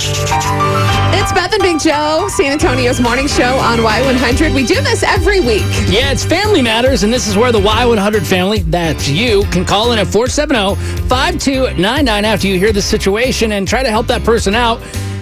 [0.00, 4.54] It's Beth and Big Joe, San Antonio's morning show on Y100.
[4.54, 5.64] We do this every week.
[5.88, 9.90] Yeah, it's Family Matters, and this is where the Y100 family, that's you, can call
[9.90, 10.76] in at 470
[11.08, 14.80] 5299 after you hear the situation and try to help that person out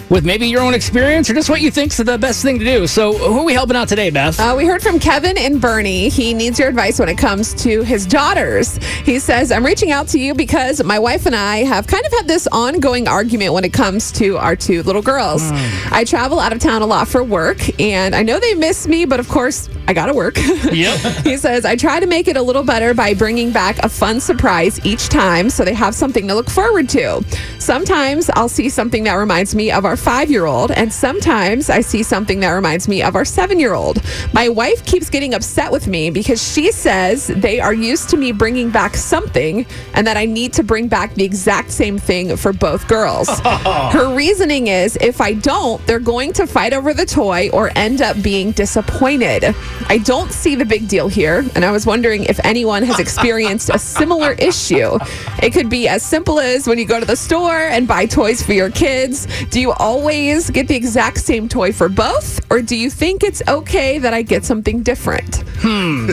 [0.08, 2.86] with maybe your own experience or just what you think's the best thing to do.
[2.86, 4.38] So, who are we helping out today, Beth?
[4.38, 6.10] Uh, we heard from Kevin and Boerne.
[6.12, 8.76] He needs your advice when it comes to his daughters.
[9.04, 12.12] He says, I'm reaching out to you because my wife and I have kind of
[12.12, 15.42] had this ongoing argument when it comes to our two little girls.
[15.90, 19.04] I travel out of town a lot for work, and I know they miss me,
[19.04, 20.36] but of course, I gotta work.
[20.76, 21.24] Yep.
[21.24, 24.20] he says, I try to make it a little better by bringing back a fun
[24.20, 27.24] surprise each time so they have something to look forward to.
[27.58, 31.80] Sometimes I'll see something that reminds me of our five year old, and sometimes I
[31.80, 34.02] see something that reminds me of our seven year old.
[34.32, 38.32] My wife keeps getting upset with me because she says they are used to me
[38.32, 39.64] bringing back something
[39.94, 43.28] and that I need to bring back the exact same thing for both girls.
[43.40, 48.02] Her reasoning is if I don't, they're going to fight over the toy or end
[48.02, 49.54] up being disappointed.
[49.88, 53.70] I don't see the big deal here, and I was wondering if anyone has experienced
[53.70, 54.98] a similar issue.
[55.42, 58.42] It could be as simple as when you go to the store and buy toys
[58.42, 59.26] for your kids.
[59.46, 63.42] Do you always get the exact same toy for both, or do you think it's
[63.48, 65.44] okay that I get something different?
[65.58, 66.10] Hmm.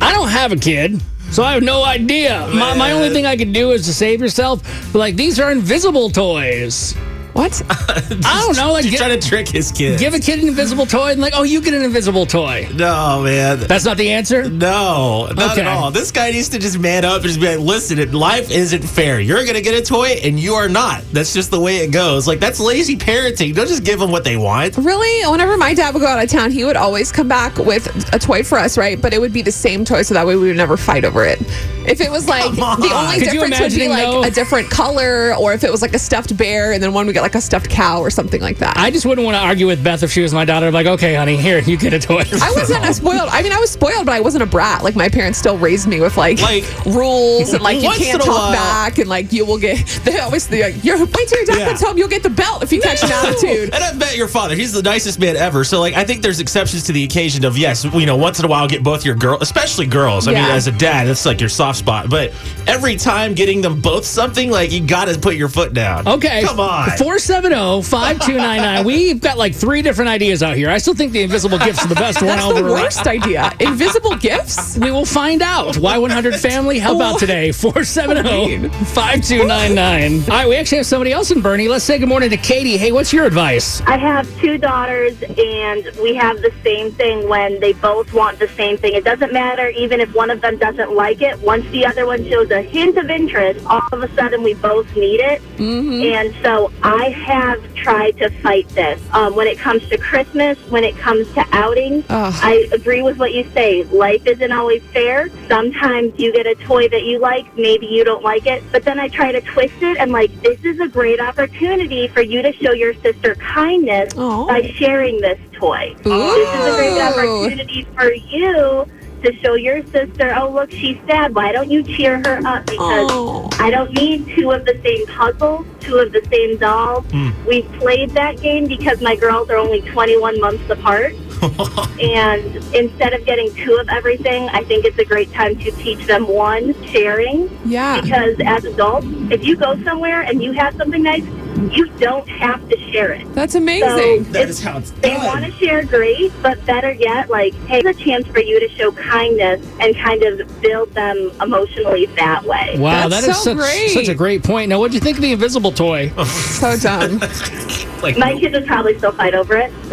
[0.00, 1.00] I don't have a kid.
[1.30, 2.48] So I have no idea.
[2.54, 4.62] My, my only thing I can do is to save yourself.
[4.92, 6.94] But like these are invisible toys.
[7.36, 7.62] What?
[7.70, 8.72] I don't know.
[8.72, 9.98] Like He's gi- trying to trick his kid.
[9.98, 12.66] give a kid an invisible toy and like, oh, you get an invisible toy.
[12.74, 13.60] no, man.
[13.60, 14.48] That's not the answer.
[14.48, 15.60] No, not Okay.
[15.60, 15.90] at all.
[15.90, 19.20] This guy needs to just man up and just be like, listen, life isn't fair.
[19.20, 21.02] You're going to get a toy and you are not.
[21.12, 22.26] That's just the way it goes.
[22.26, 23.54] Like, that's lazy parenting.
[23.54, 24.76] Don't just give them what they want.
[24.78, 25.30] Really?
[25.30, 28.18] Whenever my dad would go out of town, he would always come back with a
[28.18, 29.00] toy for us, right?
[29.00, 31.24] But it would be the same toy, so that way we would never fight over
[31.24, 31.38] it.
[31.86, 32.80] If it was like on.
[32.80, 34.24] the only Could difference would be like though?
[34.24, 37.12] a different color, or if it was like a stuffed bear, and then one would
[37.12, 38.76] get like a stuffed cow or something like that.
[38.78, 40.66] I just wouldn't want to argue with Beth if she was my daughter.
[40.68, 42.22] I'm like, okay, honey, here, you get a toy.
[42.40, 43.28] I wasn't a spoiled.
[43.32, 44.84] I mean, I was spoiled, but I wasn't a brat.
[44.84, 48.28] Like my parents still raised me with like, Like, rules and like you can't talk
[48.28, 49.76] while- back and like you will get.
[50.06, 51.66] They always they're like, you're wait till your dad Yeah.
[51.66, 53.74] comes home, you'll get the belt if you catch an attitude.
[53.74, 55.64] And I bet your father, he's the nicest man ever.
[55.64, 58.44] So, like, I think there's exceptions to the occasion of, yes, you know, once in
[58.44, 60.28] a while get both your girls, especially girls.
[60.28, 62.08] I mean, as a dad, that's like your soft spot.
[62.08, 62.32] But
[62.68, 66.06] every time getting them both something, like, you got to put your foot down.
[66.06, 66.42] Okay.
[66.44, 66.86] Come on.
[66.96, 68.84] 470 5299.
[68.84, 70.70] We've got like three different ideas out here.
[70.70, 73.52] I still think the invisible gifts are the best one That's over the worst idea.
[73.60, 74.76] Invisible gifts.
[74.78, 75.74] We will find out.
[75.74, 77.18] Y100 family, help out oh.
[77.18, 77.52] today.
[77.52, 80.30] 470 5299.
[80.30, 81.68] All right, we actually have somebody else in Boerne.
[81.68, 82.76] Let's say good morning to Katie.
[82.76, 83.80] Hey, what's your advice?
[83.82, 88.48] I have two daughters, and we have the same thing when they both want the
[88.48, 88.94] same thing.
[88.94, 91.38] It doesn't matter even if one of them doesn't like it.
[91.40, 94.94] Once the other one shows a hint of interest, all of a sudden we both
[94.96, 95.42] need it.
[95.56, 96.02] Mm-hmm.
[96.02, 99.00] And so I have tried to fight this.
[99.12, 102.34] Um, when it comes to Christmas, when it comes to outings, Ugh.
[102.42, 103.84] I agree with what you say.
[103.84, 105.28] Life isn't always fair.
[105.48, 108.98] Sometimes you get a toy that you like, maybe you don't like it, but then
[108.98, 112.52] I try to twist it and like, this is a great opportunity for you to
[112.52, 115.94] show your sister kindness by sharing this toy.
[116.02, 118.86] This is a great opportunity for you
[119.22, 121.34] to show your sister, oh, look, she's sad.
[121.34, 122.66] Why don't you cheer her up?
[122.66, 123.48] Because Oh.
[123.58, 127.04] I don't need two of the same puzzles, two of the same dolls.
[127.10, 127.30] Hmm.
[127.46, 131.14] We've played that game because my girls are only 21 months apart.
[132.00, 136.06] and instead of getting two of everything, I think it's a great time to teach
[136.06, 137.50] them one, sharing.
[137.64, 138.00] Yeah.
[138.00, 141.24] Because as adults, if you go somewhere and you have something nice,
[141.56, 143.32] you don't have to share it.
[143.34, 144.24] That's amazing.
[144.32, 145.00] That if is how it's done.
[145.00, 145.26] they done.
[145.26, 146.32] want to share, great.
[146.42, 150.22] But better yet, like, hey, it's a chance for you to show kindness and kind
[150.22, 152.76] of build them emotionally that way.
[152.78, 153.90] Wow, That's that is so such, great.
[153.90, 154.68] such a great point.
[154.68, 156.08] Now, what do you think of the invisible toy?
[156.24, 157.20] so dumb.
[158.02, 159.70] Like, My kids would probably still fight over it.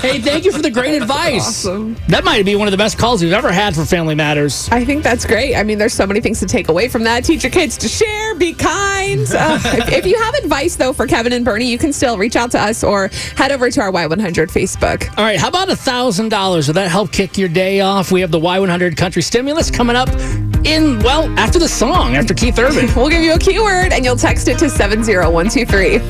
[0.00, 1.66] hey, thank you for the great advice.
[1.66, 1.96] Awesome.
[2.08, 4.68] That might be one of the best calls we've ever had for Family Matters.
[4.70, 5.54] I think that's great.
[5.54, 7.24] I mean, there's so many things to take away from that.
[7.24, 8.80] Teach your kids to share, be kind.
[9.40, 12.36] Uh, if, if you have advice, though, for Kevin and Boerne, you can still reach
[12.36, 15.08] out to us or head over to our Y100 Facebook.
[15.16, 16.66] All right, how about a $1,000?
[16.66, 18.12] Would that help kick your day off?
[18.12, 20.08] We have the Y100 Country Stimulus coming up
[20.64, 22.88] in, well, after the song, after Keith Urban.
[22.96, 26.09] We'll give you a keyword and you'll text it to 70123.